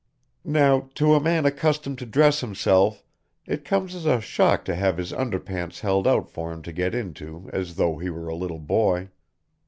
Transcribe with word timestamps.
Now, 0.49 0.89
to 0.95 1.13
a 1.13 1.19
man 1.19 1.45
accustomed 1.45 1.99
to 1.99 2.07
dress 2.07 2.41
himself 2.41 3.03
it 3.45 3.63
comes 3.63 3.93
as 3.93 4.07
a 4.07 4.19
shock 4.19 4.65
to 4.65 4.73
have 4.75 4.97
his 4.97 5.11
underpants 5.13 5.81
held 5.81 6.07
out 6.07 6.27
for 6.27 6.51
him 6.51 6.63
to 6.63 6.73
get 6.73 6.95
into 6.95 7.51
as 7.53 7.75
though 7.75 7.99
he 7.99 8.09
were 8.09 8.27
a 8.27 8.35
little 8.35 8.57
boy. 8.57 9.09